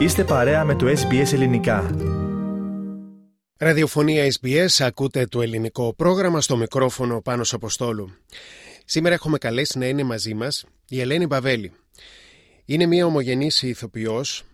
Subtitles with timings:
[0.00, 1.90] Είστε παρέα με το SBS Ελληνικά.
[3.56, 8.10] Ραδιοφωνία SBS, ακούτε το ελληνικό πρόγραμμα στο μικρόφωνο πάνω Αποστόλου.
[8.84, 11.72] Σήμερα έχουμε καλέσει να είναι μαζί μας η Ελένη Μπαβέλη.
[12.64, 14.44] Είναι μια ομογενής ηθοποιός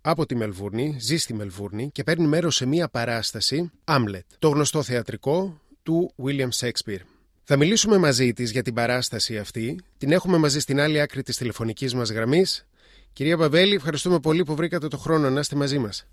[0.00, 4.82] από τη Μελβούρνη, ζει στη Μελβούρνη και παίρνει μέρος σε μια παράσταση Άμλετ, το γνωστό
[4.82, 7.00] θεατρικό του William Shakespeare.
[7.44, 9.80] Θα μιλήσουμε μαζί της για την παράσταση αυτή.
[9.98, 12.66] Την έχουμε μαζί στην άλλη άκρη της τηλεφωνικής μας γραμμής.
[13.12, 16.06] Κυρία Μπαβέλη, ευχαριστούμε πολύ που βρήκατε το χρόνο να είστε μαζί μας.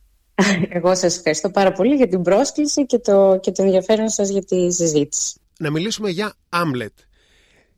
[0.70, 4.44] Εγώ σας ευχαριστώ πάρα πολύ για την πρόσκληση και το, και το ενδιαφέρον σας για
[4.44, 5.40] τη συζήτηση.
[5.60, 6.94] Να μιλήσουμε για Άμλετ.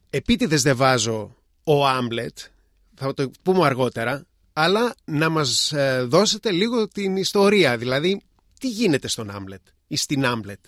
[0.09, 2.37] Επίτηδες δεν βάζω ο Άμλετ,
[2.95, 8.21] θα το πούμε αργότερα, αλλά να μας ε, δώσετε λίγο την ιστορία, δηλαδή
[8.59, 10.59] τι γίνεται στον Άμλετ ή στην Άμλετ.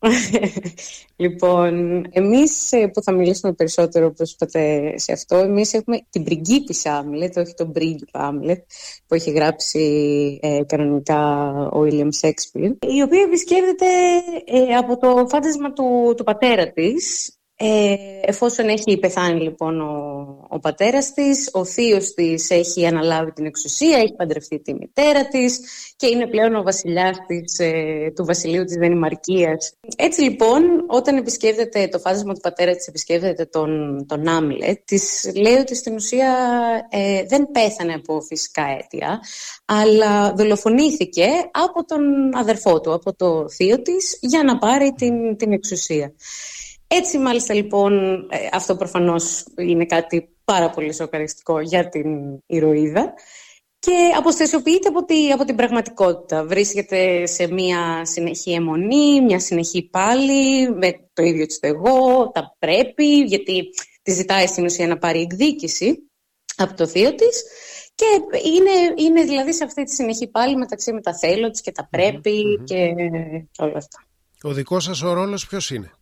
[1.16, 6.96] λοιπόν, εμείς ε, που θα μιλήσουμε περισσότερο όπως είπατε σε αυτό, εμείς έχουμε την πριγκίπισσα
[6.96, 8.64] Άμλετ, όχι τον πρίγκιπα Άμλετ,
[9.06, 13.86] που έχει γράψει ε, κανονικά ο William Shakespeare, η οποία επισκέπτεται
[14.44, 20.58] ε, από το φάντασμα του, του πατέρα της, ε, εφόσον έχει πεθάνει λοιπόν ο, ο
[20.58, 25.60] πατέρας της, ο θείος της έχει αναλάβει την εξουσία, έχει παντρευτεί τη μητέρα της
[25.96, 29.72] και είναι πλέον ο βασιλιάς της, ε, του βασιλείου της Δενημαρκίας.
[29.96, 35.54] Έτσι λοιπόν, όταν επισκέπτεται το φάσμα του πατέρα της, επισκέπτεται τον, τον Άμλετ, της λέει
[35.54, 36.36] ότι στην ουσία
[36.88, 39.20] ε, δεν πέθανε από φυσικά αίτια,
[39.64, 45.52] αλλά δολοφονήθηκε από τον αδερφό του, από το θείο της, για να πάρει την, την
[45.52, 46.12] εξουσία.
[46.90, 52.06] Έτσι μάλιστα λοιπόν ε, αυτό προφανώς είναι κάτι πάρα πολύ σοκαριστικό για την
[52.46, 53.14] ηρωίδα
[53.78, 56.46] και αποστασιοποιείται από, τη, από την πραγματικότητα.
[56.46, 63.20] Βρίσκεται σε μια συνεχή αιμονή, μια συνεχή πάλι, με το ίδιο της εγώ, τα πρέπει,
[63.20, 63.68] γιατί
[64.02, 65.98] τη ζητάει στην ουσία να πάρει εκδίκηση
[66.56, 67.44] από το θείο της
[67.94, 71.72] και είναι, είναι δηλαδή σε αυτή τη συνεχή πάλι μεταξύ με τα θέλω της και
[71.72, 72.94] τα πρεπει και
[73.58, 74.06] όλα αυτά.
[74.42, 75.92] Ο δικός σας ο ρόλος ποιος είναι;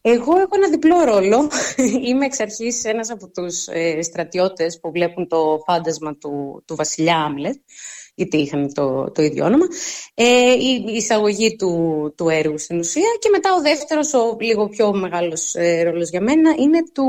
[0.00, 1.50] Εγώ έχω ένα διπλό ρόλο.
[2.08, 7.16] Είμαι εξ αρχής ένας από τους ε, στρατιώτες που βλέπουν το φάντασμα του, του βασιλιά
[7.16, 7.56] Άμλετ
[8.18, 9.66] γιατί είχαν το, το ίδιο όνομα,
[10.14, 11.72] ε, η, εισαγωγή του,
[12.16, 13.08] του έργου στην ουσία.
[13.18, 17.06] Και μετά ο δεύτερος, ο λίγο πιο μεγάλος ε, ρόλος για μένα, είναι του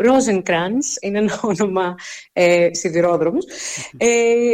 [0.00, 1.94] Rosencrantz, είναι ένα όνομα
[2.32, 3.44] ε, σιδηρόδρομος,
[3.96, 4.06] ε,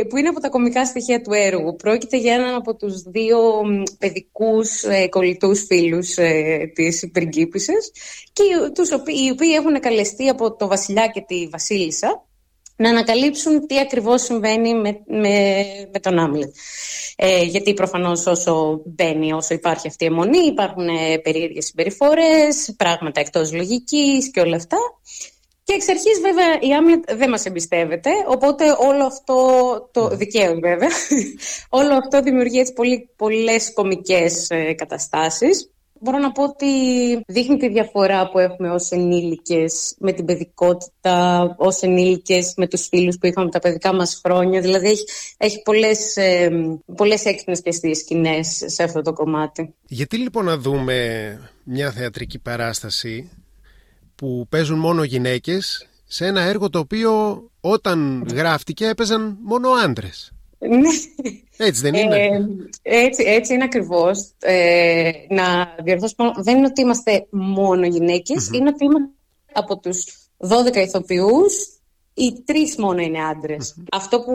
[0.08, 1.76] που είναι από τα κομικά στοιχεία του έργου.
[1.76, 3.38] Πρόκειται για έναν από τους δύο
[3.98, 7.10] παιδικούς ε, κολλητούς φίλους ε, της
[7.72, 7.90] πριγκίπισσας
[8.32, 8.42] και
[8.74, 12.26] τους, οι οποίοι έχουν καλεστεί από το βασιλιά και τη βασίλισσα
[12.76, 16.54] να ανακαλύψουν τι ακριβώς συμβαίνει με, με, με τον Άμλετ.
[17.16, 23.20] Ε, γιατί προφανώς όσο μπαίνει, όσο υπάρχει αυτή η αιμονή, υπάρχουν ε, περίεργες συμπεριφορές, πράγματα
[23.20, 24.76] εκτός λογικής και όλα αυτά.
[25.64, 29.36] Και εξ αρχής βέβαια η Άμλετ δεν μας εμπιστεύεται, οπότε όλο αυτό,
[29.92, 30.16] το ναι.
[30.16, 30.88] δικαίως βέβαια,
[31.80, 35.71] όλο αυτό δημιουργεί έτσι πολύ, πολλές κομικές ε, καταστάσεις
[36.02, 36.66] μπορώ να πω ότι
[37.26, 43.18] δείχνει τη διαφορά που έχουμε ως ενήλικες με την παιδικότητα, ως ενήλικες με τους φίλους
[43.18, 44.60] που είχαμε τα παιδικά μας χρόνια.
[44.60, 45.04] Δηλαδή έχει,
[45.36, 46.50] έχει πολλές, ε,
[46.96, 49.74] πολλές έξυπνες και σκηνές σε αυτό το κομμάτι.
[49.86, 53.30] Γιατί λοιπόν να δούμε μια θεατρική παράσταση
[54.14, 60.32] που παίζουν μόνο γυναίκες σε ένα έργο το οποίο όταν γράφτηκε έπαιζαν μόνο άντρες;
[60.68, 60.88] Ναι.
[61.56, 62.16] Έτσι δεν είναι.
[62.16, 64.32] Ε, έτσι, έτσι είναι ακριβώς.
[64.40, 67.84] Ε, να διορθώσω, δεν είναι ότι είμαστε μόνο
[68.54, 69.10] είναι ότι είμαστε
[69.52, 70.04] από τους
[70.38, 71.54] 12 ηθοποιούς,
[72.14, 73.18] οι τρεις μόνο είναι
[73.92, 74.34] Αυτό που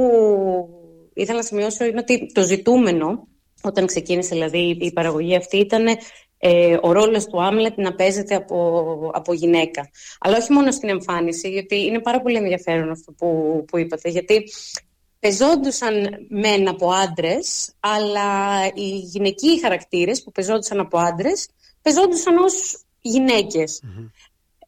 [1.14, 3.28] ήθελα να σημειώσω είναι ότι το ζητούμενο,
[3.62, 5.86] όταν ξεκίνησε δηλαδή η παραγωγή αυτή, ήταν
[6.38, 9.90] ε, ο ρόλος του Άμλετ να παίζεται από, από γυναίκα.
[10.20, 14.44] Αλλά όχι μόνο στην εμφάνιση, γιατί είναι πάρα πολύ ενδιαφέρον αυτό που, που είπατε, γιατί
[15.20, 21.48] πεζόντουσαν μεν από άντρες, αλλά οι γυναικοί χαρακτήρες που πεζόντουσαν από άντρες,
[21.82, 23.82] πεζόντουσαν ως γυναικες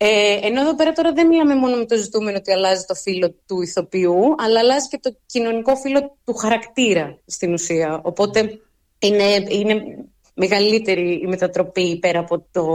[0.01, 3.35] Ε, ενώ εδώ πέρα τώρα δεν μιλάμε μόνο με το ζητούμενο ότι αλλάζει το φύλλο
[3.45, 8.01] του ηθοποιού, αλλά αλλάζει και το κοινωνικό φύλλο του χαρακτήρα στην ουσία.
[8.03, 8.59] Οπότε
[8.99, 9.98] είναι, είναι
[10.39, 12.65] μεγαλύτερη η μετατροπή πέρα από, το,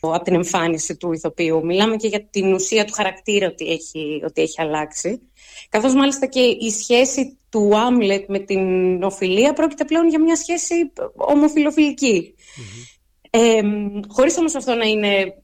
[0.00, 1.64] από την εμφάνιση του ηθοποιού.
[1.64, 5.20] Μιλάμε και για την ουσία του χαρακτήρα ότι έχει, ότι έχει αλλάξει.
[5.68, 10.74] Καθώς μάλιστα και η σχέση του Άμλετ με την οφιλία πρόκειται πλέον για μια σχέση
[11.16, 12.34] ομοφιλοφιλική.
[12.34, 12.92] Mm-hmm.
[13.30, 13.60] Ε,
[14.08, 15.34] χωρίς όμως αυτό να είναι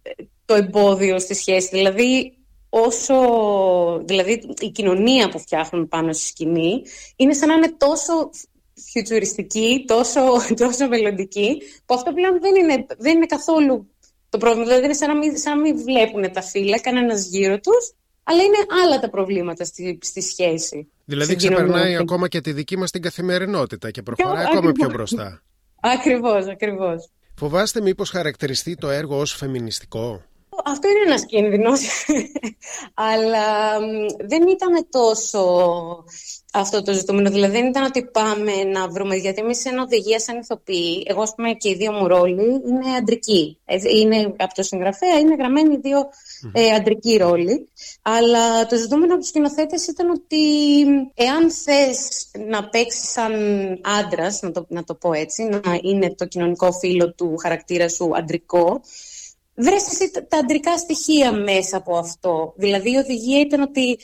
[0.44, 1.68] το εμπόδιο στη σχέση.
[1.68, 2.38] Δηλαδή,
[2.68, 3.14] όσο,
[4.04, 6.82] δηλαδή η κοινωνία που φτιάχνουμε πάνω στη σκηνή
[7.16, 8.30] είναι σαν να είναι τόσο
[8.90, 10.20] φιουτσουριστική, τόσο,
[10.64, 13.90] τόσο μελλοντική, που αυτό πλέον δεν είναι, δεν είναι καθόλου
[14.28, 14.66] το πρόβλημα.
[14.66, 17.92] Δηλαδή είναι σαν να μην, σαν να μην βλέπουν τα φύλλα, κανένα γύρω τους,
[18.22, 20.88] αλλά είναι άλλα τα προβλήματα στη, στη σχέση.
[21.04, 25.42] Δηλαδή ξεπερνάει ακόμα και τη δική μας την καθημερινότητα και προχωράει ακόμα πιο μπροστά.
[25.80, 27.08] Ακριβώς, ακριβώς.
[27.34, 30.22] Φοβάστε μήπως χαρακτηριστεί το έργο ως φεμινιστικό;
[30.70, 31.80] Αυτό είναι ένας κίνδυνος,
[33.10, 33.78] αλλά
[34.18, 35.44] δεν ήταν τόσο
[36.52, 37.30] αυτό το ζητούμενο.
[37.30, 41.34] Δηλαδή δεν ήταν ότι πάμε να βρούμε, γιατί εμείς σε οδηγία σαν ηθοποιοί, εγώ ας
[41.34, 43.58] πούμε και οι δύο μου ρόλοι είναι αντρικοί.
[43.94, 46.08] Είναι από το συγγραφέα, είναι γραμμένοι δύο
[46.52, 47.68] ε, αντρικοί ρόλοι.
[48.02, 50.42] Αλλά το ζητούμενο από τους σκηνοθέτες ήταν ότι
[51.14, 53.32] εάν θες να παίξεις σαν
[53.98, 58.10] άντρας, να το, να το πω έτσι, να είναι το κοινωνικό φύλλο του χαρακτήρα σου
[58.16, 58.80] αντρικό,
[59.58, 62.52] βρες εσύ τα αντρικά στοιχεία μέσα από αυτό.
[62.56, 63.98] Δηλαδή η οδηγία ήταν ότι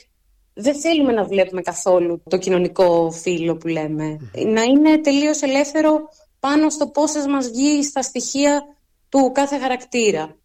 [0.53, 4.31] δεν θέλουμε να βλέπουμε καθόλου το κοινωνικό φύλλο που λέμε.
[4.45, 6.09] Να είναι τελείως ελεύθερο
[6.39, 8.63] πάνω στο πόσες μας βγει στα στοιχεία
[9.09, 10.35] του κάθε χαρακτήρα.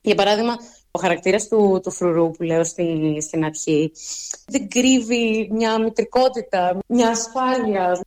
[0.00, 0.56] Για παράδειγμα,
[0.90, 3.92] ο χαρακτήρας του, του φρουρού που λέω στην, στην αρχή
[4.46, 8.00] δεν κρύβει μια μητρικότητα, μια ασφάλεια.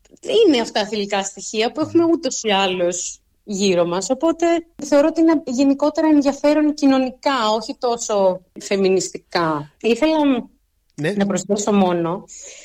[0.47, 4.09] Είναι αυτά θηλυκά στοιχεία που έχουμε ούτως ή άλλως γύρω μας.
[4.09, 4.45] Οπότε
[4.85, 9.71] θεωρώ ότι είναι γενικότερα ενδιαφέρον κοινωνικά, όχι τόσο φεμινιστικά.
[9.81, 10.17] Ήθελα
[10.95, 11.11] ναι.
[11.11, 12.23] να προσθέσω μόνο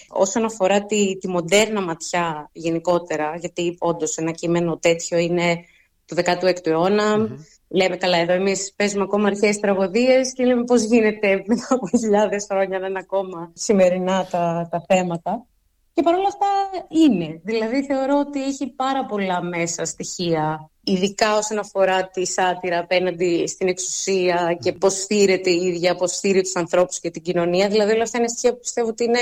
[0.09, 5.65] όσον αφορά τη, τη μοντέρνα ματιά γενικότερα, γιατί όντως ένα κείμενο τέτοιο είναι
[6.07, 7.29] του 16ου αιωνα
[7.71, 12.47] Λέμε καλά, εδώ εμείς παίζουμε ακόμα αρχαίες τραγωδίες και λέμε πώς γίνεται μετά από χιλιάδες
[12.51, 15.47] χρόνια να είναι ακόμα σημερινά τα, τα θέματα.
[15.99, 16.47] Και παρόλα αυτά
[16.89, 17.41] είναι.
[17.45, 23.69] Δηλαδή θεωρώ ότι έχει πάρα πολλά μέσα στοιχεία, ειδικά όσον αφορά τη σάτυρα απέναντι στην
[23.69, 27.69] εξουσία και πώς στήρεται η ίδια, πώς στήρει τους ανθρώπους και την κοινωνία.
[27.69, 29.21] Δηλαδή όλα αυτά είναι στοιχεία που πιστεύω ότι είναι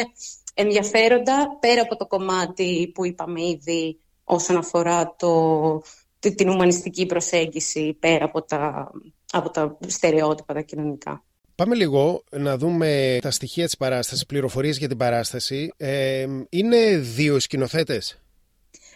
[0.55, 5.83] ενδιαφέροντα πέρα από το κομμάτι που είπαμε ήδη όσον αφορά το,
[6.19, 8.91] την ουμανιστική προσέγγιση πέρα από τα,
[9.33, 11.26] από τα στερεότυπα τα κοινωνικά.
[11.57, 15.73] Πάμε λίγο να δούμε τα στοιχεία της παράστασης, πληροφορίες για την παράσταση.
[15.77, 18.21] Ε, είναι δύο σκηνοθέτες;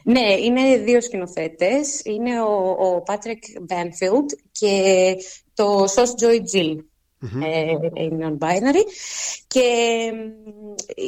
[0.02, 2.00] Ναι, είναι δύο σκηνοθέτες.
[2.04, 5.14] Είναι ο, ο Patrick Banfield και
[5.54, 6.76] το Sos Joy Jill.
[7.44, 8.84] Ε, είναι non-binary
[9.46, 9.60] και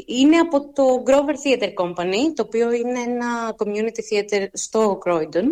[0.06, 5.44] είναι από το Grover Theatre Company το οποίο είναι ένα community theater στο Croydon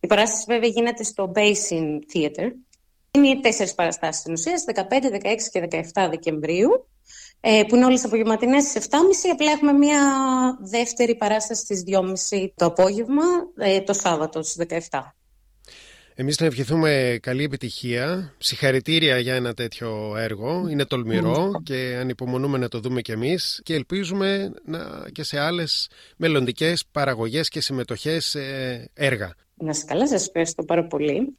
[0.00, 2.50] η παράσταση βέβαια γίνεται στο Basin Theatre
[3.24, 5.60] είναι τέσσερις παραστάσεις στην ουσία, 15, 16 και
[5.94, 6.88] 17 Δεκεμβρίου,
[7.40, 9.30] ε, που είναι όλες απογευματινές στις 7.30.
[9.32, 10.00] Απλά έχουμε μια
[10.60, 13.22] δεύτερη παράσταση στις 2.30 το απόγευμα,
[13.58, 15.14] ε, το Σάββατο στις 17.
[16.14, 22.68] Εμείς να ευχηθούμε καλή επιτυχία, συγχαρητήρια για ένα τέτοιο έργο, είναι τολμηρό και ανυπομονούμε να
[22.68, 24.78] το δούμε κι εμείς και ελπίζουμε να,
[25.12, 28.40] και σε άλλες μελλοντικές παραγωγές και συμμετοχές σε
[28.94, 29.34] έργα.
[29.54, 31.38] Να σας καλά, σας ευχαριστώ πάρα πολύ.